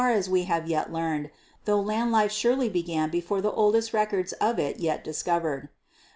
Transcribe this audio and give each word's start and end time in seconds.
as 0.09 0.27
we 0.27 0.45
have 0.45 0.67
yet 0.67 0.91
learned, 0.91 1.29
tho 1.65 1.79
land 1.79 2.11
life 2.11 2.31
surely 2.31 2.67
began 2.67 3.11
before 3.11 3.39
the 3.39 3.51
oldest 3.51 3.93
records 3.93 4.33
of 4.41 4.57
it 4.57 4.79
yet 4.79 5.03
discovered. 5.03 5.69